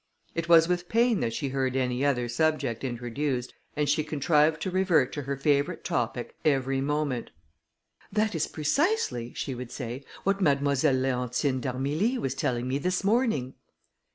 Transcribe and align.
It 0.33 0.49
was 0.49 0.67
with 0.67 0.89
pain 0.89 1.19
that 1.19 1.31
she 1.31 1.49
heard 1.49 1.75
any 1.75 2.03
other 2.03 2.27
subject 2.27 2.83
introduced, 2.83 3.53
and 3.75 3.87
she 3.87 4.03
contrived 4.03 4.59
to 4.63 4.71
revert 4.71 5.11
to 5.13 5.21
her 5.21 5.37
favourite 5.37 5.83
topic 5.83 6.35
every 6.43 6.81
moment. 6.81 7.29
"That 8.11 8.33
is 8.33 8.47
precisely," 8.47 9.31
she 9.35 9.53
would 9.53 9.69
say, 9.69 10.03
"what 10.23 10.41
Mademoiselle 10.41 10.95
Leontine 10.95 11.61
d'Armilly 11.61 12.17
was 12.17 12.33
telling 12.33 12.67
me 12.67 12.79
this 12.79 13.03
morning." 13.03 13.53